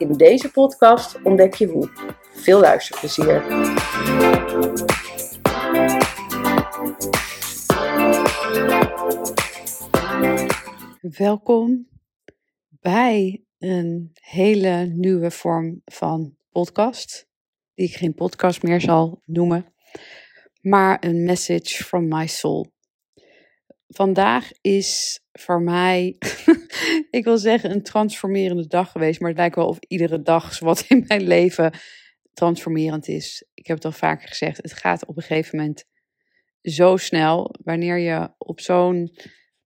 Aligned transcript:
In 0.00 0.12
deze 0.12 0.50
podcast 0.50 1.22
ontdek 1.22 1.54
je 1.54 1.66
hoe. 1.66 1.90
Veel 2.32 2.60
luisterplezier. 2.60 3.42
Welkom 11.00 11.88
bij 12.68 13.44
een 13.58 14.10
hele 14.14 14.86
nieuwe 14.86 15.30
vorm 15.30 15.82
van 15.84 16.36
podcast, 16.50 17.28
die 17.74 17.86
ik 17.86 17.94
geen 17.94 18.14
podcast 18.14 18.62
meer 18.62 18.80
zal 18.80 19.22
noemen, 19.24 19.74
maar 20.60 21.04
een 21.04 21.24
message 21.24 21.84
from 21.84 22.08
my 22.08 22.26
soul. 22.26 22.72
Vandaag 23.92 24.50
is 24.60 25.20
voor 25.32 25.62
mij, 25.62 26.16
ik 27.10 27.24
wil 27.24 27.38
zeggen, 27.38 27.70
een 27.70 27.82
transformerende 27.82 28.66
dag 28.66 28.90
geweest. 28.90 29.20
Maar 29.20 29.28
het 29.28 29.38
lijkt 29.38 29.56
wel 29.56 29.66
of 29.66 29.78
iedere 29.88 30.22
dag 30.22 30.58
wat 30.58 30.84
in 30.88 31.04
mijn 31.06 31.22
leven 31.22 31.72
transformerend 32.32 33.08
is. 33.08 33.46
Ik 33.54 33.66
heb 33.66 33.76
het 33.76 33.84
al 33.84 33.92
vaker 33.92 34.28
gezegd, 34.28 34.56
het 34.56 34.72
gaat 34.72 35.06
op 35.06 35.16
een 35.16 35.22
gegeven 35.22 35.58
moment 35.58 35.84
zo 36.62 36.96
snel. 36.96 37.54
Wanneer 37.64 37.98
je 37.98 38.34
op 38.38 38.60
zo'n 38.60 39.16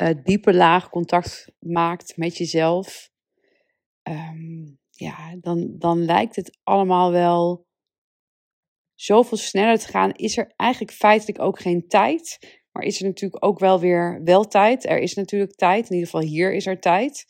uh, 0.03 0.09
diepe 0.23 0.55
laag 0.55 0.91
contact 0.91 1.53
maakt 1.59 2.17
met 2.17 2.37
jezelf. 2.37 3.11
Ehm, 4.03 4.65
ja, 4.91 5.37
dan, 5.41 5.75
dan 5.79 6.05
lijkt 6.05 6.37
het 6.37 6.59
allemaal 6.63 7.13
wel 7.13 7.67
zoveel 8.95 9.39
sneller 9.39 9.79
te 9.79 9.89
gaan. 9.89 10.13
Is 10.13 10.37
er 10.37 10.53
eigenlijk 10.57 10.93
feitelijk 10.93 11.41
ook 11.41 11.61
geen 11.61 11.89
tijd 11.89 12.39
maar 12.75 12.85
is 12.85 13.01
er 13.01 13.07
natuurlijk 13.07 13.45
ook 13.45 13.59
wel 13.59 13.81
weer 13.81 14.21
wel 14.25 14.45
tijd. 14.45 14.85
Er 14.87 14.99
is 14.99 15.15
natuurlijk 15.15 15.55
tijd. 15.55 15.85
In 15.89 15.95
ieder 15.95 16.11
geval 16.11 16.29
hier 16.29 16.53
is 16.53 16.67
er 16.67 16.81
tijd. 16.81 17.25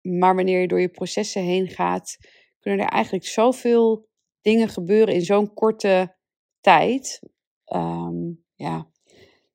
Maar 0.00 0.34
wanneer 0.34 0.60
je 0.60 0.68
door 0.68 0.80
je 0.80 0.88
processen 0.88 1.42
heen 1.42 1.68
gaat, 1.68 2.16
kunnen 2.60 2.80
er 2.80 2.92
eigenlijk 2.92 3.26
zoveel 3.26 4.08
dingen 4.40 4.68
gebeuren 4.68 5.14
in 5.14 5.22
zo'n 5.22 5.54
korte 5.54 6.16
tijd. 6.60 7.20
Ehm, 7.64 8.32
ja, 8.54 8.90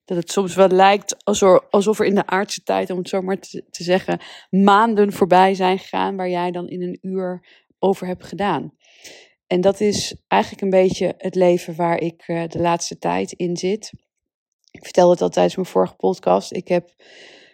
dat 0.05 0.17
het 0.17 0.31
soms 0.31 0.55
wel 0.55 0.67
lijkt 0.67 1.25
alsof, 1.69 1.99
er 1.99 2.05
in 2.05 2.15
de 2.15 2.25
aardse 2.25 2.63
tijd, 2.63 2.89
om 2.89 2.97
het 2.97 3.09
zo 3.09 3.21
maar 3.21 3.39
te, 3.39 3.65
te 3.69 3.83
zeggen, 3.83 4.19
maanden 4.49 5.11
voorbij 5.11 5.53
zijn 5.53 5.79
gegaan 5.79 6.15
waar 6.15 6.29
jij 6.29 6.51
dan 6.51 6.69
in 6.69 6.81
een 6.81 6.97
uur 7.01 7.47
over 7.79 8.07
hebt 8.07 8.23
gedaan. 8.23 8.73
En 9.47 9.61
dat 9.61 9.79
is 9.79 10.15
eigenlijk 10.27 10.61
een 10.61 10.81
beetje 10.81 11.13
het 11.17 11.35
leven 11.35 11.75
waar 11.75 11.99
ik 11.99 12.27
uh, 12.27 12.43
de 12.47 12.59
laatste 12.59 12.97
tijd 12.97 13.31
in 13.31 13.57
zit. 13.57 13.91
Ik 14.71 14.83
vertelde 14.83 15.11
het 15.11 15.21
al 15.21 15.29
tijdens 15.29 15.55
mijn 15.55 15.67
vorige 15.67 15.95
podcast. 15.95 16.53
Ik 16.53 16.67
heb 16.67 16.89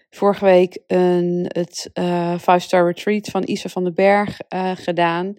vorige 0.10 0.46
week 0.46 0.84
een, 0.88 1.46
het 1.48 1.90
uh, 1.94 2.34
eh, 2.34 2.40
5-star 2.40 2.86
retreat 2.86 3.28
van 3.28 3.44
Isa 3.48 3.70
van 3.70 3.84
den 3.84 3.94
Berg 3.94 4.40
uh, 4.54 4.72
gedaan. 4.76 5.34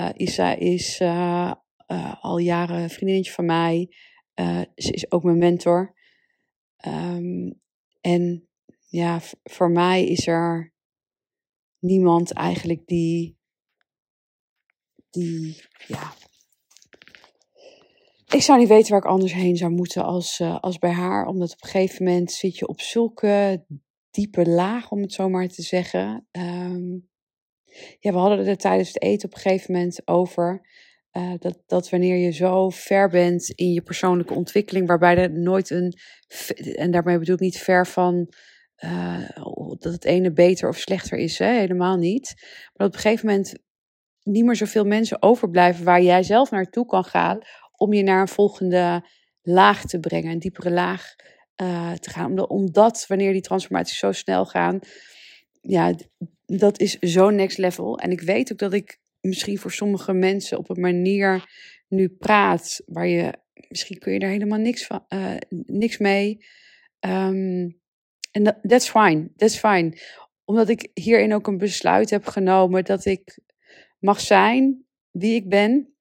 Uh, 0.00 0.08
Isa 0.14 0.54
is 0.54 1.00
al 2.20 2.38
jaren 2.38 2.76
een 2.76 2.90
vriendinnetje 2.90 3.32
van 3.32 3.44
mij. 3.44 3.88
ze 4.74 4.92
is 4.92 5.10
ook 5.10 5.22
mijn 5.22 5.38
mentor. 5.38 5.96
Um, 6.86 7.60
en 8.00 8.48
ja, 8.86 9.20
voor 9.42 9.70
mij 9.70 10.06
is 10.06 10.26
er 10.26 10.72
niemand 11.78 12.32
eigenlijk 12.32 12.86
die, 12.86 13.38
die 15.10 15.62
ja, 15.86 16.12
ik 18.34 18.42
zou 18.42 18.58
niet 18.58 18.68
weten 18.68 18.90
waar 18.90 19.00
ik 19.00 19.06
anders 19.06 19.32
heen 19.32 19.56
zou 19.56 19.72
moeten 19.72 20.04
als, 20.04 20.38
uh, 20.38 20.58
als 20.58 20.78
bij 20.78 20.90
haar. 20.90 21.26
Omdat 21.26 21.52
op 21.52 21.62
een 21.62 21.68
gegeven 21.68 22.04
moment 22.04 22.32
zit 22.32 22.58
je 22.58 22.68
op 22.68 22.80
zulke 22.80 23.64
diepe 24.10 24.48
laag, 24.48 24.90
om 24.90 25.00
het 25.00 25.12
zo 25.12 25.28
maar 25.28 25.48
te 25.48 25.62
zeggen. 25.62 26.26
Um, 26.30 27.08
ja, 27.98 28.12
we 28.12 28.18
hadden 28.18 28.46
het 28.46 28.60
tijdens 28.60 28.88
het 28.88 29.02
eten 29.02 29.28
op 29.28 29.34
een 29.34 29.40
gegeven 29.40 29.72
moment 29.72 30.02
over. 30.04 30.66
Uh, 31.12 31.32
dat, 31.38 31.62
dat 31.66 31.90
wanneer 31.90 32.16
je 32.16 32.30
zo 32.30 32.68
ver 32.68 33.08
bent 33.08 33.50
in 33.50 33.72
je 33.72 33.82
persoonlijke 33.82 34.34
ontwikkeling, 34.34 34.86
waarbij 34.86 35.16
er 35.16 35.30
nooit 35.32 35.70
een. 35.70 35.94
En 36.74 36.90
daarmee 36.90 37.18
bedoel 37.18 37.34
ik 37.34 37.40
niet 37.40 37.58
ver 37.58 37.86
van. 37.86 38.32
Uh, 38.84 39.28
dat 39.78 39.92
het 39.92 40.04
ene 40.04 40.32
beter 40.32 40.68
of 40.68 40.76
slechter 40.78 41.18
is, 41.18 41.38
hè? 41.38 41.58
helemaal 41.58 41.96
niet. 41.96 42.34
Maar 42.36 42.72
dat 42.72 42.88
op 42.88 42.94
een 42.94 43.00
gegeven 43.00 43.26
moment 43.26 43.54
niet 44.22 44.44
meer 44.44 44.56
zoveel 44.56 44.84
mensen 44.84 45.22
overblijven 45.22 45.84
waar 45.84 46.02
jij 46.02 46.22
zelf 46.22 46.50
naartoe 46.50 46.86
kan 46.86 47.04
gaan 47.04 47.38
om 47.78 47.92
je 47.92 48.02
naar 48.02 48.20
een 48.20 48.28
volgende 48.28 49.04
laag 49.42 49.84
te 49.84 50.00
brengen, 50.00 50.32
een 50.32 50.38
diepere 50.38 50.70
laag 50.70 51.14
uh, 51.62 51.92
te 51.92 52.10
gaan. 52.10 52.48
Omdat 52.48 53.04
wanneer 53.08 53.32
die 53.32 53.40
transformaties 53.40 53.98
zo 53.98 54.12
snel 54.12 54.46
gaan, 54.46 54.78
ja, 55.60 55.94
dat 56.46 56.80
is 56.80 56.98
zo 56.98 57.30
next 57.30 57.58
level. 57.58 57.98
En 57.98 58.10
ik 58.10 58.20
weet 58.20 58.52
ook 58.52 58.58
dat 58.58 58.72
ik 58.72 58.98
misschien 59.20 59.58
voor 59.58 59.72
sommige 59.72 60.12
mensen 60.12 60.58
op 60.58 60.70
een 60.70 60.80
manier 60.80 61.44
nu 61.88 62.08
praat 62.08 62.82
waar 62.86 63.06
je 63.06 63.32
misschien 63.68 63.98
kun 63.98 64.12
je 64.12 64.18
er 64.18 64.28
helemaal 64.28 64.58
niks 64.58 64.86
van, 64.86 65.04
uh, 65.08 65.36
niks 65.50 65.98
mee. 65.98 66.44
Um, 67.00 67.80
en 68.30 68.42
dat 68.42 68.58
that's 68.62 68.90
fine, 68.90 69.30
that's 69.36 69.58
fine. 69.58 69.98
Omdat 70.44 70.68
ik 70.68 70.90
hierin 70.94 71.34
ook 71.34 71.46
een 71.46 71.58
besluit 71.58 72.10
heb 72.10 72.26
genomen 72.26 72.84
dat 72.84 73.04
ik 73.04 73.38
mag 73.98 74.20
zijn 74.20 74.84
wie 75.10 75.34
ik 75.34 75.48
ben 75.48 75.97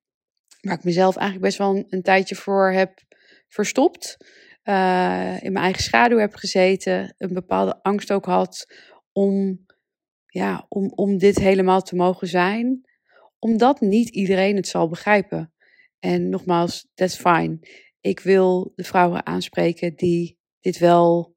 waar 0.68 0.78
ik 0.78 0.84
mezelf 0.84 1.16
eigenlijk 1.16 1.46
best 1.46 1.58
wel 1.58 1.86
een, 1.90 2.02
tijdje 2.02 2.36
voor 2.36 2.72
heb 2.72 3.00
verstopt. 3.48 4.18
Uh, 4.64 5.44
in 5.44 5.52
mijn 5.52 5.64
eigen 5.66 5.84
schaduw 5.84 6.18
heb 6.18 6.36
gezeten, 6.36 7.16
een 7.18 7.34
bepaalde 7.34 7.80
angst 7.82 8.12
ook 8.12 8.26
had 8.26 8.74
om, 9.12 9.66
ja, 10.26 10.66
om, 10.70 10.92
om 10.96 11.18
dit 11.18 11.38
helemaal 11.38 11.82
te 11.82 11.96
mogen 11.96 12.28
zijn, 12.28 12.90
omdat 13.40 13.82
niet 13.82 14.10
iedereen 14.10 14.56
het 14.56 14.68
zal 14.68 14.88
begrijpen. 14.88 15.54
En 16.00 16.30
nogmaals, 16.30 16.88
that's 16.94 17.16
fine. 17.16 17.60
Ik 18.02 18.20
wil 18.20 18.72
de 18.76 18.84
vrouwen 18.84 19.26
aanspreken 19.26 19.96
die 19.96 20.38
dit 20.60 20.78
wel, 20.78 21.36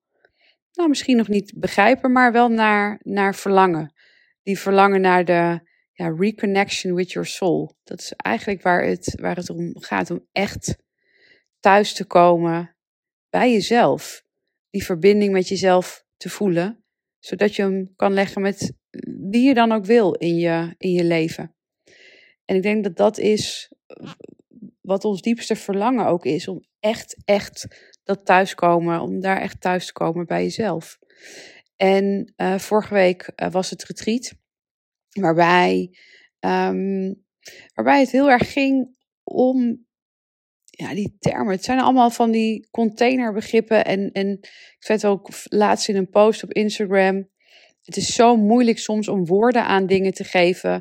nou 0.72 0.88
misschien 0.88 1.16
nog 1.16 1.28
niet 1.28 1.52
begrijpen, 1.56 2.12
maar 2.12 2.32
wel 2.32 2.48
naar, 2.48 3.00
naar 3.02 3.34
verlangen. 3.34 3.94
Die 4.42 4.58
verlangen 4.58 5.00
naar 5.00 5.24
de, 5.24 5.69
ja, 6.00 6.14
reconnection 6.16 6.94
with 6.94 7.12
your 7.12 7.28
soul. 7.28 7.76
Dat 7.84 8.00
is 8.00 8.12
eigenlijk 8.12 8.62
waar 8.62 8.84
het, 8.84 9.14
waar 9.20 9.36
het 9.36 9.50
om 9.50 9.80
gaat, 9.80 10.10
om 10.10 10.26
echt 10.32 10.76
thuis 11.58 11.92
te 11.92 12.04
komen 12.04 12.76
bij 13.30 13.52
jezelf. 13.52 14.24
Die 14.70 14.84
verbinding 14.84 15.32
met 15.32 15.48
jezelf 15.48 16.04
te 16.16 16.28
voelen, 16.28 16.84
zodat 17.18 17.54
je 17.54 17.62
hem 17.62 17.92
kan 17.96 18.12
leggen 18.12 18.42
met 18.42 18.72
wie 19.30 19.42
je 19.42 19.54
dan 19.54 19.72
ook 19.72 19.84
wil 19.84 20.12
in 20.12 20.36
je, 20.36 20.74
in 20.78 20.90
je 20.90 21.04
leven. 21.04 21.54
En 22.44 22.56
ik 22.56 22.62
denk 22.62 22.84
dat 22.84 22.96
dat 22.96 23.18
is 23.18 23.72
wat 24.80 25.04
ons 25.04 25.22
diepste 25.22 25.56
verlangen 25.56 26.06
ook 26.06 26.24
is, 26.24 26.48
om 26.48 26.64
echt, 26.80 27.16
echt 27.24 27.66
dat 28.04 28.24
thuiskomen, 28.24 29.00
om 29.00 29.20
daar 29.20 29.40
echt 29.40 29.60
thuis 29.60 29.86
te 29.86 29.92
komen 29.92 30.26
bij 30.26 30.42
jezelf. 30.42 30.98
En 31.76 32.32
uh, 32.36 32.58
vorige 32.58 32.94
week 32.94 33.32
uh, 33.36 33.50
was 33.50 33.70
het 33.70 33.84
retreat. 33.84 34.38
Waarbij, 35.10 35.96
um, 36.40 37.24
waarbij 37.74 38.00
het 38.00 38.10
heel 38.10 38.30
erg 38.30 38.52
ging 38.52 38.96
om 39.22 39.86
ja, 40.80 40.94
die 40.94 41.16
termen. 41.18 41.52
Het 41.52 41.64
zijn 41.64 41.80
allemaal 41.80 42.10
van 42.10 42.30
die 42.30 42.68
containerbegrippen. 42.70 43.84
En, 43.84 44.12
en 44.12 44.38
ik 44.40 44.76
zet 44.78 45.06
ook 45.06 45.28
laatst 45.44 45.88
in 45.88 45.96
een 45.96 46.10
post 46.10 46.42
op 46.42 46.52
Instagram. 46.52 47.28
Het 47.82 47.96
is 47.96 48.14
zo 48.14 48.36
moeilijk 48.36 48.78
soms 48.78 49.08
om 49.08 49.26
woorden 49.26 49.64
aan 49.64 49.86
dingen 49.86 50.12
te 50.12 50.24
geven. 50.24 50.72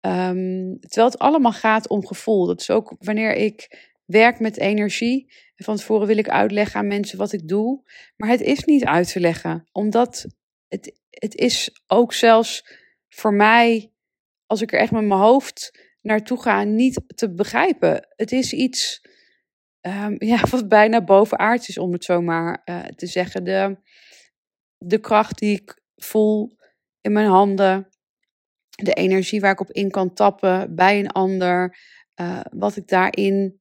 Um, 0.00 0.78
terwijl 0.80 1.10
het 1.10 1.18
allemaal 1.18 1.52
gaat 1.52 1.88
om 1.88 2.06
gevoel. 2.06 2.46
Dat 2.46 2.60
is 2.60 2.70
ook 2.70 2.94
wanneer 2.98 3.34
ik 3.34 3.88
werk 4.04 4.40
met 4.40 4.58
energie. 4.58 5.32
En 5.54 5.64
van 5.64 5.76
tevoren 5.76 6.06
wil 6.06 6.18
ik 6.18 6.28
uitleggen 6.28 6.80
aan 6.80 6.86
mensen 6.86 7.18
wat 7.18 7.32
ik 7.32 7.48
doe. 7.48 7.82
Maar 8.16 8.28
het 8.28 8.40
is 8.40 8.64
niet 8.64 8.84
uit 8.84 9.12
te 9.12 9.20
leggen. 9.20 9.68
Omdat 9.72 10.26
het, 10.68 11.00
het 11.10 11.34
is 11.34 11.82
ook 11.86 12.12
zelfs 12.12 12.78
voor 13.10 13.34
mij, 13.34 13.92
als 14.46 14.60
ik 14.62 14.72
er 14.72 14.78
echt 14.78 14.92
met 14.92 15.04
mijn 15.04 15.20
hoofd 15.20 15.88
naartoe 16.00 16.42
ga, 16.42 16.62
niet 16.64 17.02
te 17.06 17.34
begrijpen. 17.34 18.06
Het 18.16 18.32
is 18.32 18.52
iets 18.52 19.00
um, 19.80 20.16
ja, 20.32 20.40
wat 20.50 20.68
bijna 20.68 21.04
bovenaards 21.04 21.68
is, 21.68 21.78
om 21.78 21.92
het 21.92 22.04
zo 22.04 22.20
maar 22.20 22.62
uh, 22.64 22.84
te 22.84 23.06
zeggen. 23.06 23.44
De, 23.44 23.76
de 24.78 24.98
kracht 24.98 25.38
die 25.38 25.60
ik 25.60 25.82
voel 25.96 26.56
in 27.00 27.12
mijn 27.12 27.28
handen, 27.28 27.88
de 28.68 28.92
energie 28.92 29.40
waar 29.40 29.52
ik 29.52 29.60
op 29.60 29.70
in 29.70 29.90
kan 29.90 30.14
tappen 30.14 30.74
bij 30.74 30.98
een 30.98 31.10
ander. 31.10 31.78
uh, 32.20 32.40
wat 32.50 32.76
ik 32.76 32.88
daarin 32.88 33.56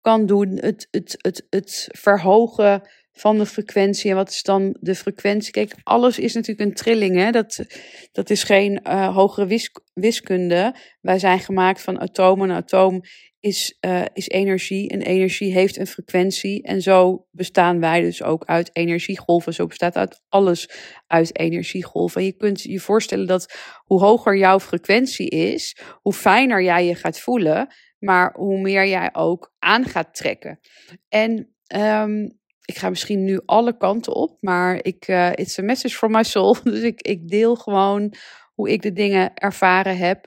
kan 0.00 0.26
doen. 0.26 0.56
Het, 0.56 0.88
het, 0.90 1.14
het, 1.18 1.46
het 1.50 1.88
verhogen 1.90 2.88
van 3.18 3.38
de 3.38 3.46
frequentie. 3.46 4.10
En 4.10 4.16
wat 4.16 4.30
is 4.30 4.42
dan 4.42 4.76
de 4.80 4.94
frequentie? 4.94 5.52
Kijk, 5.52 5.74
alles 5.82 6.18
is 6.18 6.34
natuurlijk 6.34 6.68
een 6.68 6.74
trilling. 6.74 7.16
Hè? 7.16 7.30
Dat, 7.30 7.64
dat 8.12 8.30
is 8.30 8.42
geen 8.42 8.80
uh, 8.84 9.14
hogere 9.14 9.60
wiskunde. 9.94 10.74
Wij 11.00 11.18
zijn 11.18 11.38
gemaakt 11.38 11.82
van 11.82 12.00
atomen. 12.00 12.50
Een 12.50 12.56
atoom 12.56 13.00
is, 13.40 13.78
uh, 13.80 14.04
is 14.12 14.28
energie. 14.28 14.88
En 14.88 15.02
energie 15.02 15.52
heeft 15.52 15.78
een 15.78 15.86
frequentie. 15.86 16.62
En 16.62 16.82
zo 16.82 17.26
bestaan 17.30 17.80
wij 17.80 18.00
dus 18.00 18.22
ook 18.22 18.44
uit 18.44 18.70
energiegolven. 18.72 19.54
Zo 19.54 19.66
bestaat 19.66 19.96
uit 19.96 20.22
alles 20.28 20.70
uit 21.06 21.38
energiegolven. 21.38 22.20
En 22.20 22.26
je 22.26 22.36
kunt 22.36 22.62
je 22.62 22.80
voorstellen 22.80 23.26
dat 23.26 23.54
hoe 23.84 24.00
hoger 24.00 24.36
jouw 24.36 24.60
frequentie 24.60 25.28
is, 25.28 25.76
hoe 26.00 26.12
fijner 26.12 26.62
jij 26.62 26.86
je 26.86 26.94
gaat 26.94 27.20
voelen. 27.20 27.74
Maar 27.98 28.34
hoe 28.34 28.60
meer 28.60 28.86
jij 28.86 29.08
ook 29.12 29.54
aan 29.58 29.84
gaat 29.84 30.14
trekken. 30.14 30.60
En 31.08 31.54
um, 31.76 32.38
ik 32.66 32.78
ga 32.78 32.88
misschien 32.88 33.24
nu 33.24 33.40
alle 33.44 33.76
kanten 33.76 34.14
op, 34.14 34.42
maar 34.42 34.84
ik, 34.84 35.08
uh, 35.08 35.32
it's 35.32 35.58
a 35.58 35.62
message 35.62 35.96
from 35.96 36.10
my 36.12 36.22
soul. 36.22 36.56
Dus 36.62 36.82
ik, 36.82 37.00
ik 37.00 37.28
deel 37.28 37.56
gewoon 37.56 38.14
hoe 38.54 38.70
ik 38.70 38.82
de 38.82 38.92
dingen 38.92 39.34
ervaren 39.34 39.96
heb. 39.96 40.26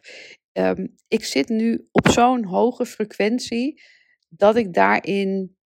Um, 0.54 0.96
ik 1.08 1.26
zit 1.26 1.50
nu 1.50 1.88
op 1.92 2.08
zo'n 2.08 2.44
hoge 2.44 2.86
frequentie 2.86 3.82
dat 4.30 4.56
ik 4.56 4.74
daarin 4.74 5.58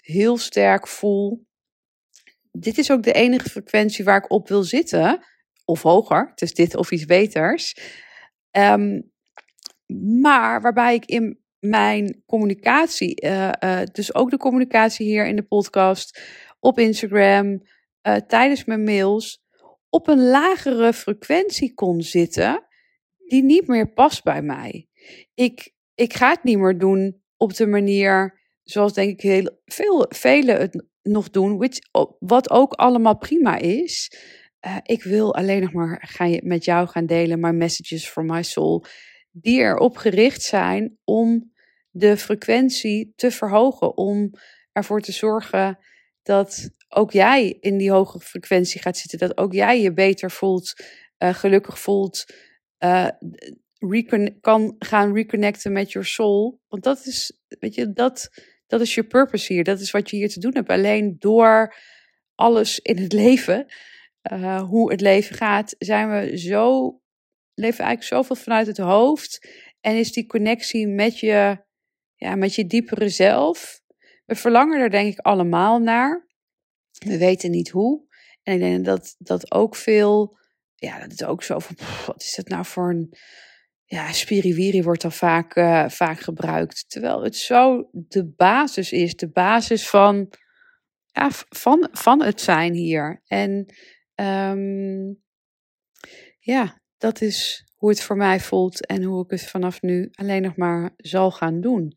heel 0.00 0.38
sterk 0.38 0.88
voel. 0.88 1.46
Dit 2.52 2.78
is 2.78 2.90
ook 2.90 3.02
de 3.02 3.12
enige 3.12 3.50
frequentie 3.50 4.04
waar 4.04 4.24
ik 4.24 4.30
op 4.30 4.48
wil 4.48 4.62
zitten, 4.62 5.24
of 5.64 5.82
hoger. 5.82 6.28
Het 6.30 6.42
is 6.42 6.54
dit 6.54 6.76
of 6.76 6.90
iets 6.90 7.04
beters. 7.04 7.76
Um, 8.50 9.10
maar 10.20 10.60
waarbij 10.60 10.94
ik 10.94 11.04
in 11.04 11.39
mijn 11.60 12.22
communicatie, 12.26 13.24
uh, 13.24 13.52
uh, 13.64 13.80
dus 13.92 14.14
ook 14.14 14.30
de 14.30 14.36
communicatie 14.36 15.06
hier 15.06 15.26
in 15.26 15.36
de 15.36 15.42
podcast, 15.42 16.20
op 16.60 16.78
Instagram, 16.78 17.62
uh, 18.02 18.16
tijdens 18.16 18.64
mijn 18.64 18.82
mails, 18.82 19.42
op 19.88 20.08
een 20.08 20.28
lagere 20.28 20.92
frequentie 20.92 21.74
kon 21.74 22.02
zitten, 22.02 22.66
die 23.16 23.42
niet 23.42 23.66
meer 23.66 23.92
past 23.92 24.22
bij 24.22 24.42
mij. 24.42 24.88
Ik, 25.34 25.72
ik 25.94 26.14
ga 26.14 26.30
het 26.30 26.42
niet 26.42 26.58
meer 26.58 26.78
doen 26.78 27.22
op 27.36 27.54
de 27.54 27.66
manier 27.66 28.40
zoals 28.62 28.92
denk 28.92 29.10
ik 29.10 29.20
heel 29.20 29.60
veel, 29.64 30.06
velen 30.08 30.60
het 30.60 30.84
nog 31.02 31.30
doen, 31.30 31.56
which, 31.56 31.78
wat 32.18 32.50
ook 32.50 32.72
allemaal 32.72 33.16
prima 33.16 33.56
is. 33.56 34.12
ik 34.82 35.02
wil 35.02 35.34
alleen 35.34 35.60
nog 35.60 35.72
maar 35.72 36.04
gaan, 36.08 36.38
met 36.42 36.64
jou 36.64 36.88
gaan 36.88 37.06
delen, 37.06 37.40
mijn 37.40 37.56
messages 37.56 38.08
from 38.08 38.26
my 38.26 38.42
soul 38.42 38.84
die 39.30 39.60
erop 39.60 39.96
gericht 39.96 40.42
zijn 40.42 40.98
om 41.04 41.52
de 41.90 42.16
frequentie 42.16 43.12
te 43.16 43.30
verhogen. 43.30 43.96
Om 43.96 44.30
ervoor 44.72 45.00
te 45.00 45.12
zorgen 45.12 45.78
dat 46.22 46.70
ook 46.88 47.12
jij 47.12 47.56
in 47.60 47.76
die 47.76 47.90
hoge 47.90 48.20
frequentie 48.20 48.80
gaat 48.80 48.96
zitten. 48.96 49.18
Dat 49.18 49.36
ook 49.36 49.52
jij 49.52 49.80
je 49.80 49.92
beter 49.92 50.30
voelt, 50.30 50.74
uh, 51.18 51.34
gelukkig 51.34 51.78
voelt. 51.78 52.24
Uh, 52.78 53.08
kan 54.40 54.74
gaan 54.78 55.14
reconnecten 55.14 55.72
met 55.72 55.92
your 55.92 56.06
soul. 56.06 56.60
Want 56.68 56.82
dat 56.82 57.06
is, 57.06 57.40
weet 57.48 57.74
je, 57.74 57.92
dat, 57.92 58.30
dat 58.66 58.80
is 58.80 58.94
je 58.94 59.04
purpose 59.04 59.52
hier. 59.52 59.64
Dat 59.64 59.80
is 59.80 59.90
wat 59.90 60.10
je 60.10 60.16
hier 60.16 60.28
te 60.28 60.40
doen 60.40 60.54
hebt. 60.54 60.68
Alleen 60.68 61.16
door 61.18 61.74
alles 62.34 62.78
in 62.78 62.98
het 62.98 63.12
leven, 63.22 63.66
uh, 64.32 64.62
hoe 64.62 64.90
het 64.90 65.00
leven 65.00 65.36
gaat, 65.36 65.74
zijn 65.78 66.10
we 66.10 66.38
zo 66.38 66.94
leven 67.54 67.84
eigenlijk 67.84 68.14
zoveel 68.14 68.36
vanuit 68.36 68.66
het 68.66 68.78
hoofd. 68.78 69.48
En 69.80 69.96
is 69.96 70.12
die 70.12 70.26
connectie 70.26 70.88
met 70.88 71.18
je, 71.18 71.64
ja, 72.14 72.34
met 72.34 72.54
je 72.54 72.66
diepere 72.66 73.08
zelf. 73.08 73.80
We 74.24 74.34
verlangen 74.34 74.80
er 74.80 74.90
denk 74.90 75.12
ik 75.12 75.18
allemaal 75.18 75.78
naar. 75.78 76.28
We 76.98 77.18
weten 77.18 77.50
niet 77.50 77.70
hoe. 77.70 78.08
En 78.42 78.54
ik 78.54 78.60
denk 78.60 78.84
dat 78.84 79.14
dat 79.18 79.52
ook 79.52 79.76
veel, 79.76 80.38
ja, 80.74 81.00
dat 81.00 81.12
is 81.12 81.24
ook 81.24 81.42
zo 81.42 81.58
van, 81.58 81.76
wat 82.06 82.22
is 82.22 82.34
dat 82.34 82.48
nou 82.48 82.64
voor 82.64 82.90
een, 82.90 83.16
ja, 83.84 84.12
spiriwiri 84.12 84.82
wordt 84.82 85.02
dan 85.02 85.12
vaak, 85.12 85.56
uh, 85.56 85.88
vaak 85.88 86.20
gebruikt. 86.20 86.84
Terwijl 86.88 87.22
het 87.22 87.36
zo 87.36 87.88
de 87.92 88.32
basis 88.36 88.92
is, 88.92 89.16
de 89.16 89.30
basis 89.30 89.88
van, 89.88 90.32
ja, 91.06 91.30
van, 91.48 91.88
van 91.92 92.22
het 92.22 92.40
zijn 92.40 92.74
hier. 92.74 93.22
En 93.26 93.74
um, 94.14 95.22
ja, 96.38 96.79
dat 97.00 97.20
is 97.20 97.64
hoe 97.76 97.88
het 97.88 98.00
voor 98.00 98.16
mij 98.16 98.40
voelt 98.40 98.86
en 98.86 99.02
hoe 99.02 99.24
ik 99.24 99.30
het 99.30 99.42
vanaf 99.42 99.82
nu 99.82 100.08
alleen 100.12 100.42
nog 100.42 100.56
maar 100.56 100.90
zal 100.96 101.30
gaan 101.30 101.60
doen. 101.60 101.96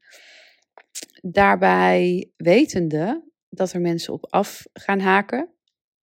Daarbij 1.21 2.31
wetende 2.37 3.31
dat 3.49 3.73
er 3.73 3.81
mensen 3.81 4.13
op 4.13 4.25
af 4.29 4.65
gaan 4.73 4.99
haken. 4.99 5.49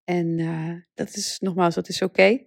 En 0.05 0.39
uh, 0.39 0.75
dat 0.95 1.17
is 1.17 1.39
nogmaals, 1.39 1.75
dat 1.75 1.89
is 1.89 2.03
oké. 2.03 2.39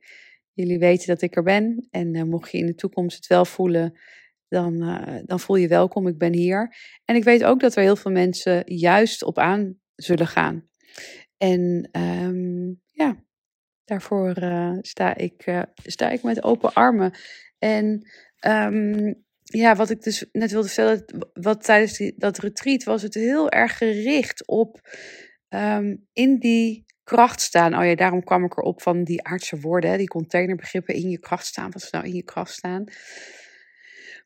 Jullie 0.54 0.80
weten 0.80 1.08
dat 1.08 1.22
ik 1.22 1.36
er 1.36 1.44
ben. 1.44 1.88
En 1.92 2.16
uh, 2.16 2.24
mocht 2.24 2.52
je 2.52 2.58
in 2.58 2.66
de 2.66 2.76
toekomst 2.76 3.16
het 3.16 3.28
wel 3.28 3.46
voelen, 3.46 4.00
dan, 4.48 4.74
uh, 4.82 5.20
dan 5.26 5.40
voel 5.40 5.56
je 5.56 5.68
welkom. 5.68 6.08
Ik 6.08 6.18
ben 6.18 6.34
hier. 6.34 6.76
En 7.06 7.16
ik 7.16 7.24
weet 7.24 7.44
ook 7.44 7.60
dat 7.60 7.76
er 7.76 7.84
heel 7.84 7.96
veel 7.96 8.12
mensen 8.12 8.64
juist 8.66 9.24
op 9.24 9.38
aan 9.38 9.80
zullen 9.96 10.28
gaan. 10.28 10.70
En 11.38 11.90
um, 11.92 12.82
ja, 12.92 13.24
Daarvoor 13.86 14.44
uh, 14.44 14.78
sta, 14.82 15.16
ik, 15.16 15.46
uh, 15.46 15.62
sta 15.84 16.10
ik 16.10 16.24
met 16.24 16.44
open 16.44 16.74
armen. 16.74 17.12
En 17.60 18.08
um, 18.48 19.24
ja, 19.44 19.76
wat 19.76 19.90
ik 19.90 20.02
dus 20.02 20.26
net 20.32 20.52
wilde 20.52 20.68
vertellen, 20.68 21.06
wat 21.34 21.64
tijdens 21.64 21.98
die, 21.98 22.14
dat 22.18 22.38
retreat 22.38 22.84
was 22.84 23.02
het 23.02 23.14
heel 23.14 23.50
erg 23.50 23.78
gericht 23.78 24.48
op 24.48 24.90
um, 25.50 26.08
in 26.14 26.40
die 26.40 26.86
kracht 27.04 27.42
staan. 27.42 27.78
Oh 27.78 27.86
ja, 27.86 27.96
daarom 27.96 28.24
kwam 28.24 28.44
ik 28.44 28.58
erop 28.58 28.82
van 28.82 29.04
die 29.04 29.24
aardse 29.24 29.60
woorden, 29.60 29.98
die 29.98 30.08
containerbegrippen 30.08 30.96
in 30.96 31.10
je 31.10 31.20
kracht 31.20 31.46
staan. 31.46 31.72
Wat 31.72 31.82
is 31.82 31.90
nou 31.90 32.06
in 32.06 32.14
je 32.14 32.24
kracht 32.24 32.54
staan? 32.54 32.84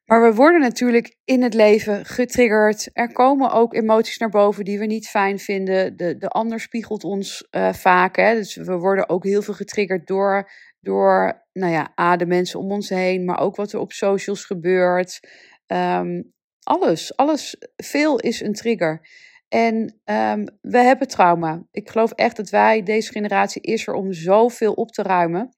Maar 0.07 0.21
we 0.21 0.35
worden 0.35 0.61
natuurlijk 0.61 1.15
in 1.23 1.43
het 1.43 1.53
leven 1.53 2.05
getriggerd. 2.05 2.89
Er 2.93 3.11
komen 3.11 3.51
ook 3.51 3.73
emoties 3.73 4.17
naar 4.17 4.29
boven 4.29 4.65
die 4.65 4.79
we 4.79 4.85
niet 4.85 5.07
fijn 5.07 5.39
vinden. 5.39 5.97
De, 5.97 6.17
de 6.17 6.27
ander 6.27 6.59
spiegelt 6.59 7.03
ons 7.03 7.47
uh, 7.51 7.73
vaak. 7.73 8.15
Hè? 8.15 8.33
Dus 8.33 8.55
we 8.55 8.77
worden 8.77 9.09
ook 9.09 9.23
heel 9.23 9.41
veel 9.41 9.53
getriggerd 9.53 10.07
door, 10.07 10.51
door 10.79 11.45
nou 11.53 11.71
ja, 11.71 12.15
de 12.15 12.25
mensen 12.25 12.59
om 12.59 12.71
ons 12.71 12.89
heen, 12.89 13.25
maar 13.25 13.39
ook 13.39 13.55
wat 13.55 13.71
er 13.71 13.79
op 13.79 13.91
socials 13.91 14.45
gebeurt. 14.45 15.19
Um, 15.67 16.33
alles, 16.63 17.15
alles, 17.15 17.57
veel 17.75 18.19
is 18.19 18.41
een 18.41 18.53
trigger. 18.53 19.07
En 19.47 19.75
um, 20.05 20.57
we 20.61 20.77
hebben 20.77 21.07
trauma. 21.07 21.67
Ik 21.71 21.89
geloof 21.89 22.11
echt 22.11 22.35
dat 22.35 22.49
wij, 22.49 22.83
deze 22.83 23.11
generatie, 23.11 23.61
is 23.61 23.87
er 23.87 23.93
om 23.93 24.13
zoveel 24.13 24.73
op 24.73 24.91
te 24.91 25.01
ruimen. 25.01 25.56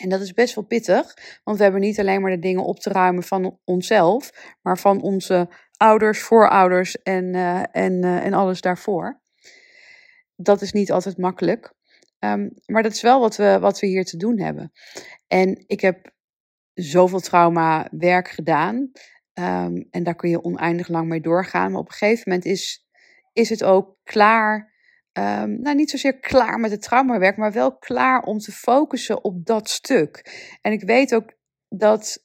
En 0.00 0.08
dat 0.08 0.20
is 0.20 0.32
best 0.32 0.54
wel 0.54 0.64
pittig, 0.64 1.14
want 1.44 1.56
we 1.56 1.62
hebben 1.62 1.80
niet 1.80 2.00
alleen 2.00 2.20
maar 2.20 2.30
de 2.30 2.38
dingen 2.38 2.64
op 2.64 2.80
te 2.80 2.90
ruimen 2.90 3.22
van 3.22 3.58
onszelf, 3.64 4.30
maar 4.62 4.78
van 4.78 5.02
onze 5.02 5.48
ouders, 5.76 6.20
voorouders 6.20 7.02
en, 7.02 7.34
uh, 7.34 7.62
en, 7.72 7.92
uh, 8.04 8.24
en 8.24 8.32
alles 8.32 8.60
daarvoor. 8.60 9.20
Dat 10.36 10.62
is 10.62 10.72
niet 10.72 10.92
altijd 10.92 11.18
makkelijk. 11.18 11.74
Um, 12.18 12.50
maar 12.66 12.82
dat 12.82 12.92
is 12.92 13.02
wel 13.02 13.20
wat 13.20 13.36
we, 13.36 13.58
wat 13.60 13.80
we 13.80 13.86
hier 13.86 14.04
te 14.04 14.16
doen 14.16 14.38
hebben. 14.38 14.72
En 15.26 15.64
ik 15.66 15.80
heb 15.80 16.12
zoveel 16.74 17.20
trauma 17.20 17.88
werk 17.90 18.28
gedaan. 18.28 18.90
Um, 19.34 19.86
en 19.90 20.02
daar 20.02 20.14
kun 20.14 20.30
je 20.30 20.44
oneindig 20.44 20.88
lang 20.88 21.08
mee 21.08 21.20
doorgaan. 21.20 21.70
Maar 21.70 21.80
op 21.80 21.86
een 21.86 21.92
gegeven 21.92 22.22
moment 22.26 22.44
is, 22.44 22.88
is 23.32 23.48
het 23.48 23.64
ook 23.64 23.96
klaar 24.04 24.69
Um, 25.20 25.60
nou, 25.60 25.76
niet 25.76 25.90
zozeer 25.90 26.18
klaar 26.18 26.58
met 26.58 26.70
het 26.70 26.82
traumawerk, 26.82 27.36
maar 27.36 27.52
wel 27.52 27.76
klaar 27.76 28.22
om 28.22 28.38
te 28.38 28.52
focussen 28.52 29.24
op 29.24 29.46
dat 29.46 29.68
stuk. 29.68 30.38
En 30.60 30.72
ik 30.72 30.82
weet 30.82 31.14
ook 31.14 31.32
dat, 31.68 32.24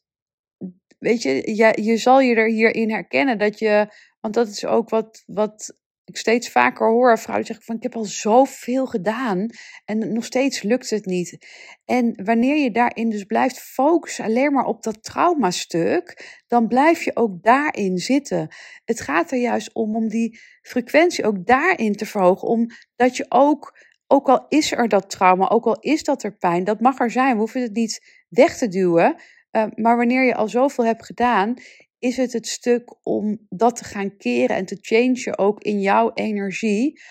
weet 1.00 1.22
je, 1.22 1.56
je, 1.56 1.84
je 1.84 1.98
zal 1.98 2.20
je 2.22 2.36
er 2.36 2.50
hierin 2.50 2.92
herkennen 2.92 3.38
dat 3.38 3.60
je, 3.60 3.88
want 4.20 4.34
dat 4.34 4.48
is 4.48 4.66
ook 4.66 4.90
wat, 4.90 5.24
wat 5.25 5.78
ik 6.06 6.18
steeds 6.18 6.50
vaker 6.50 6.90
hoor. 6.90 7.20
Vrouwen 7.20 7.46
zeggen 7.46 7.66
van, 7.66 7.75
ik 7.75 7.84
heb 7.84 7.96
al 7.96 8.06
zoveel 8.06 8.86
gedaan 8.86 9.50
en 9.86 10.14
nog 10.14 10.25
steeds 10.25 10.62
lukt 10.62 10.90
het 10.90 11.06
niet. 11.06 11.38
En 11.86 12.24
wanneer 12.24 12.56
je 12.56 12.72
daarin 12.72 13.10
dus 13.10 13.24
blijft 13.24 13.60
focussen 13.60 14.25
alleen 14.25 14.54
maar 14.54 14.66
op 14.66 14.84
dat 14.84 15.04
traumastuk, 15.04 16.42
dan 16.48 16.68
blijf 16.68 17.04
je 17.04 17.16
ook 17.16 17.44
daarin 17.44 17.98
zitten. 17.98 18.48
Het 18.84 19.02
gaat 19.02 19.32
er 19.32 19.40
juist 19.40 19.74
om 19.74 19.96
om 19.96 20.08
die 20.08 20.40
frequentie 20.68 21.26
ook 21.26 21.46
daarin 21.46 21.94
te 21.96 22.06
verhogen, 22.06 22.48
omdat 22.48 23.18
je 23.18 23.26
ook, 23.30 23.78
ook 24.08 24.28
al 24.30 24.46
is 24.50 24.72
er 24.72 24.88
dat 24.88 25.10
trauma, 25.10 25.50
ook 25.50 25.66
al 25.66 25.80
is 25.80 26.04
dat 26.04 26.24
er 26.24 26.38
pijn, 26.38 26.64
dat 26.64 26.80
mag 26.80 27.00
er 27.00 27.12
zijn. 27.12 27.34
We 27.34 27.40
hoeven 27.40 27.62
het 27.62 27.74
niet 27.74 28.26
weg 28.30 28.58
te 28.58 28.68
duwen. 28.68 29.16
Uh, 29.52 29.66
maar 29.76 29.98
wanneer 29.98 30.26
je 30.26 30.36
al 30.36 30.48
zoveel 30.48 30.86
hebt 30.86 31.06
gedaan, 31.06 31.54
is 32.00 32.18
het 32.18 32.34
het 32.34 32.48
stuk 32.48 32.96
om 33.04 33.46
dat 33.50 33.76
te 33.76 33.84
gaan 33.84 34.18
keren 34.18 34.56
en 34.56 34.66
te 34.66 34.78
changen 34.82 35.38
ook 35.38 35.62
in 35.62 35.80
jouw 35.80 36.12
energie, 36.14 37.02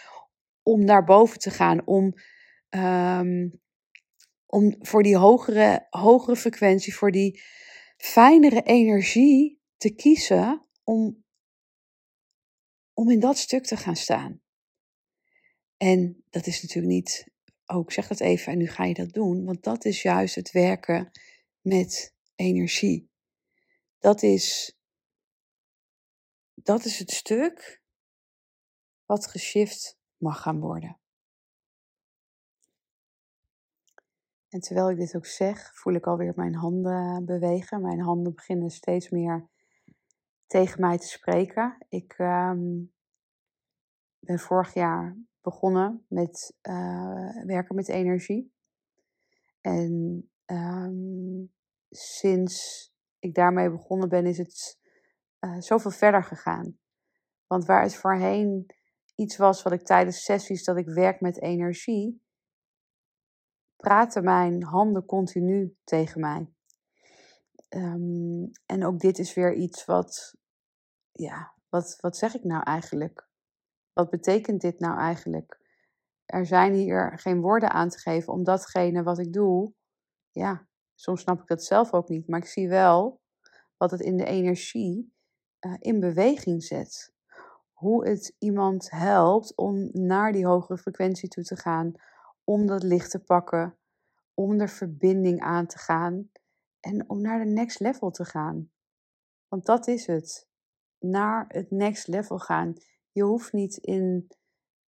om 0.62 0.84
naar 0.84 1.04
boven 1.04 1.38
te 1.38 1.50
gaan, 1.50 1.86
om, 1.86 2.12
um, 2.70 3.60
om 4.46 4.76
voor 4.78 5.02
die 5.02 5.16
hogere, 5.16 5.86
hogere 5.90 6.36
frequentie, 6.36 6.94
voor 6.94 7.10
die 7.10 7.42
fijnere 7.96 8.62
energie 8.62 9.60
te 9.76 9.94
kiezen, 9.94 10.66
om, 10.84 11.23
om 12.94 13.10
in 13.10 13.20
dat 13.20 13.38
stuk 13.38 13.64
te 13.64 13.76
gaan 13.76 13.96
staan. 13.96 14.40
En 15.76 16.24
dat 16.30 16.46
is 16.46 16.62
natuurlijk 16.62 16.94
niet, 16.94 17.28
oh 17.66 17.80
ik 17.80 17.90
zeg 17.90 18.08
dat 18.08 18.20
even 18.20 18.52
en 18.52 18.58
nu 18.58 18.66
ga 18.66 18.84
je 18.84 18.94
dat 18.94 19.12
doen, 19.12 19.44
want 19.44 19.62
dat 19.62 19.84
is 19.84 20.02
juist 20.02 20.34
het 20.34 20.50
werken 20.50 21.10
met 21.60 22.14
energie. 22.34 23.10
Dat 23.98 24.22
is, 24.22 24.76
dat 26.54 26.84
is 26.84 26.98
het 26.98 27.10
stuk 27.10 27.82
wat 29.06 29.26
geshift 29.26 29.98
mag 30.16 30.42
gaan 30.42 30.60
worden. 30.60 30.98
En 34.48 34.60
terwijl 34.60 34.90
ik 34.90 34.96
dit 34.96 35.16
ook 35.16 35.26
zeg, 35.26 35.70
voel 35.74 35.94
ik 35.94 36.06
alweer 36.06 36.32
mijn 36.36 36.54
handen 36.54 37.24
bewegen. 37.24 37.82
Mijn 37.82 38.00
handen 38.00 38.34
beginnen 38.34 38.70
steeds 38.70 39.10
meer 39.10 39.48
tegen 40.54 40.80
mij 40.80 40.98
te 40.98 41.06
spreken. 41.06 41.76
Ik 41.88 42.18
um, 42.18 42.92
ben 44.18 44.38
vorig 44.38 44.74
jaar 44.74 45.16
begonnen 45.40 46.06
met 46.08 46.56
uh, 46.62 47.44
werken 47.44 47.74
met 47.74 47.88
energie. 47.88 48.54
En 49.60 50.24
um, 50.46 51.52
sinds 51.90 52.88
ik 53.18 53.34
daarmee 53.34 53.70
begonnen 53.70 54.08
ben, 54.08 54.26
is 54.26 54.38
het 54.38 54.78
uh, 55.40 55.60
zoveel 55.60 55.90
verder 55.90 56.24
gegaan. 56.24 56.78
Want 57.46 57.64
waar 57.64 57.82
het 57.82 57.96
voorheen 57.96 58.66
iets 59.14 59.36
was 59.36 59.62
wat 59.62 59.72
ik 59.72 59.84
tijdens 59.84 60.24
sessies 60.24 60.64
dat 60.64 60.76
ik 60.76 60.88
werk 60.88 61.20
met 61.20 61.40
energie, 61.40 62.22
praten 63.76 64.24
mijn 64.24 64.62
handen 64.62 65.04
continu 65.04 65.76
tegen 65.84 66.20
mij. 66.20 66.52
Um, 67.68 68.50
en 68.66 68.84
ook 68.84 68.98
dit 68.98 69.18
is 69.18 69.34
weer 69.34 69.54
iets 69.54 69.84
wat, 69.84 70.42
ja, 71.14 71.52
wat, 71.68 71.96
wat 72.00 72.16
zeg 72.16 72.34
ik 72.34 72.44
nou 72.44 72.62
eigenlijk? 72.62 73.28
Wat 73.92 74.10
betekent 74.10 74.60
dit 74.60 74.78
nou 74.78 74.98
eigenlijk? 74.98 75.60
Er 76.24 76.46
zijn 76.46 76.72
hier 76.72 77.18
geen 77.18 77.40
woorden 77.40 77.70
aan 77.70 77.88
te 77.88 77.98
geven 77.98 78.32
om 78.32 78.44
datgene 78.44 79.02
wat 79.02 79.18
ik 79.18 79.32
doe. 79.32 79.72
Ja, 80.30 80.66
soms 80.94 81.20
snap 81.20 81.40
ik 81.40 81.46
dat 81.46 81.64
zelf 81.64 81.92
ook 81.92 82.08
niet, 82.08 82.28
maar 82.28 82.38
ik 82.38 82.46
zie 82.46 82.68
wel 82.68 83.20
wat 83.76 83.90
het 83.90 84.00
in 84.00 84.16
de 84.16 84.24
energie 84.24 85.14
uh, 85.60 85.74
in 85.78 86.00
beweging 86.00 86.62
zet. 86.62 87.12
Hoe 87.72 88.08
het 88.08 88.34
iemand 88.38 88.90
helpt 88.90 89.56
om 89.56 89.88
naar 89.92 90.32
die 90.32 90.46
hogere 90.46 90.78
frequentie 90.78 91.28
toe 91.28 91.44
te 91.44 91.56
gaan, 91.56 91.92
om 92.44 92.66
dat 92.66 92.82
licht 92.82 93.10
te 93.10 93.24
pakken, 93.24 93.78
om 94.34 94.58
de 94.58 94.68
verbinding 94.68 95.40
aan 95.40 95.66
te 95.66 95.78
gaan 95.78 96.30
en 96.80 97.08
om 97.08 97.20
naar 97.20 97.44
de 97.44 97.50
next 97.50 97.80
level 97.80 98.10
te 98.10 98.24
gaan. 98.24 98.70
Want 99.48 99.66
dat 99.66 99.86
is 99.86 100.06
het. 100.06 100.48
Naar 101.06 101.44
het 101.48 101.70
next 101.70 102.06
level 102.06 102.38
gaan. 102.38 102.74
Je 103.12 103.22
hoeft 103.22 103.52
niet 103.52 103.76
in 103.76 104.28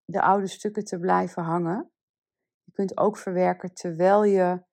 de 0.05 0.21
oude 0.21 0.47
stukken 0.47 0.83
te 0.83 0.99
blijven 0.99 1.43
hangen. 1.43 1.91
Je 2.63 2.71
kunt 2.71 2.97
ook 2.97 3.17
verwerken 3.17 3.73
terwijl 3.73 4.23
je 4.23 4.63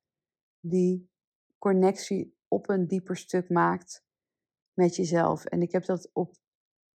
die 0.60 1.10
connectie 1.58 2.36
op 2.48 2.68
een 2.68 2.86
dieper 2.86 3.16
stuk 3.16 3.50
maakt 3.50 4.04
met 4.72 4.96
jezelf. 4.96 5.44
En 5.44 5.62
ik 5.62 5.72
heb 5.72 5.84
dat 5.84 6.10
op 6.12 6.34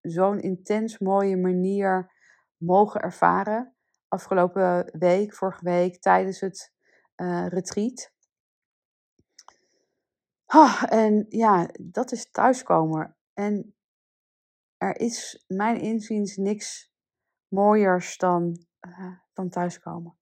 zo'n 0.01 0.39
intens 0.39 0.99
mooie 0.99 1.37
manier 1.37 2.13
mogen 2.57 3.01
ervaren. 3.01 3.75
Afgelopen 4.07 4.97
week, 4.99 5.33
vorige 5.33 5.63
week, 5.63 6.01
tijdens 6.01 6.39
het 6.39 6.73
uh, 7.15 7.47
retreat. 7.47 8.11
Ah, 10.45 10.83
en 10.89 11.25
ja, 11.29 11.69
dat 11.81 12.11
is 12.11 12.31
thuiskomen. 12.31 13.17
En 13.33 13.75
er 14.79 14.99
is 14.99 15.43
mijn 15.47 15.81
inziens 15.81 16.35
niks 16.35 16.91
mooiers 17.47 18.17
dan, 18.17 18.65
uh, 18.87 19.17
dan 19.33 19.49
thuiskomen. 19.49 20.17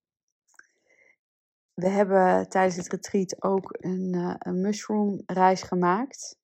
We 1.74 1.90
hebben 1.90 2.50
tijdens 2.50 2.76
het 2.76 2.88
retreat 2.88 3.44
ook 3.44 3.76
een, 3.78 4.14
uh, 4.16 4.36
een 4.38 4.62
mushroom 4.62 5.22
reis 5.26 5.62
gemaakt. 5.62 6.40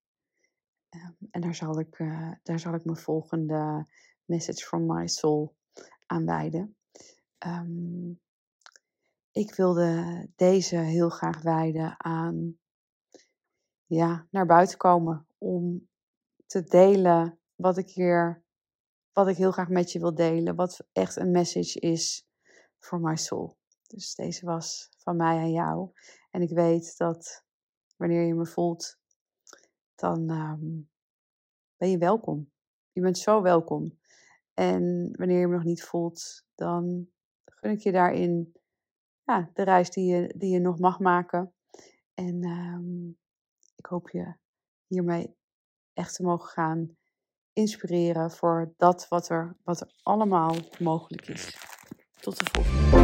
Uh, 0.90 1.10
en 1.32 1.42
daar 1.42 1.56
zal, 1.56 1.80
ik, 1.80 2.00
uh, 2.00 2.32
daar 2.44 2.60
zal 2.60 2.74
ik 2.74 2.86
mijn 2.86 2.98
volgende 2.98 3.88
message 4.26 4.66
from 4.66 4.86
my 4.86 5.08
soul 5.08 5.56
aan 6.06 6.26
wijden. 6.26 6.76
Um, 7.46 8.22
ik 9.32 9.56
wilde 9.56 10.30
deze 10.36 10.76
heel 10.76 11.10
graag 11.10 11.42
wijden 11.42 12.04
aan 12.04 12.58
ja, 13.86 14.28
naar 14.30 14.46
buiten 14.46 14.78
komen 14.78 15.28
om 15.38 15.88
te 16.46 16.64
delen 16.64 17.40
wat 17.56 17.78
ik 17.78 17.90
hier, 17.90 18.44
wat 19.12 19.28
ik 19.28 19.38
heel 19.38 19.52
graag 19.52 19.70
met 19.70 19.92
je 19.92 20.00
wil 20.00 20.16
delen, 20.16 20.56
wat 20.56 20.88
echt 20.92 21.16
een 21.16 21.32
message 21.32 21.80
is 21.80 22.28
voor 22.80 23.00
my 23.00 23.16
soul. 23.16 23.58
Dus 23.88 24.16
deze 24.16 24.46
was 24.46 24.90
van 24.98 25.16
mij 25.16 25.38
aan 25.38 25.52
jou. 25.52 25.92
En 26.32 26.42
ik 26.42 26.50
weet 26.50 26.98
dat 26.98 27.46
wanneer 27.96 28.26
je 28.26 28.34
me 28.34 28.46
voelt, 28.46 29.00
dan 29.96 30.30
um, 30.30 30.90
ben 31.78 31.90
je 31.90 31.98
welkom. 31.98 32.52
Je 32.92 33.02
bent 33.02 33.18
zo 33.18 33.42
welkom. 33.42 34.00
En 34.54 35.12
wanneer 35.18 35.40
je 35.40 35.48
me 35.48 35.54
nog 35.56 35.64
niet 35.64 35.84
voelt, 35.84 36.46
dan 36.56 37.08
gun 37.46 37.72
ik 37.72 37.80
je 37.80 37.92
daarin 37.92 38.54
ja, 39.24 39.50
de 39.54 39.64
reis 39.64 39.90
die 39.90 40.06
je, 40.06 40.34
die 40.38 40.50
je 40.50 40.60
nog 40.60 40.80
mag 40.80 41.00
maken. 41.00 41.54
En 42.14 42.44
um, 42.44 43.18
ik 43.76 43.86
hoop 43.86 44.10
je 44.10 44.36
hiermee 44.88 45.36
echt 45.94 46.16
te 46.16 46.24
mogen 46.24 46.50
gaan 46.50 46.98
inspireren 47.54 48.32
voor 48.32 48.74
dat 48.78 49.06
wat 49.10 49.30
er, 49.30 49.56
wat 49.64 49.82
er 49.82 49.88
allemaal 50.04 50.56
mogelijk 50.80 51.28
is. 51.28 51.58
Tot 52.20 52.40
de 52.40 52.46
volgende. 52.52 53.03